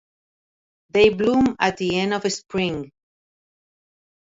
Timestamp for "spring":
2.33-2.91